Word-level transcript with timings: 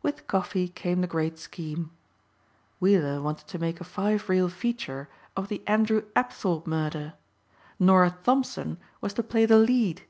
With 0.00 0.26
coffee 0.28 0.68
came 0.68 1.02
the 1.02 1.06
great 1.06 1.38
scheme. 1.38 1.90
Weiller 2.80 3.20
wanted 3.20 3.48
to 3.48 3.58
make 3.58 3.82
a 3.82 3.84
five 3.84 4.26
reel 4.30 4.48
feature 4.48 5.10
of 5.36 5.48
the 5.48 5.62
Andrew 5.66 6.04
Apthorpe 6.16 6.66
murder. 6.66 7.12
Norah 7.78 8.16
Thompson 8.24 8.78
was 9.02 9.12
to 9.12 9.22
play 9.22 9.44
the 9.44 9.58
lead! 9.58 10.04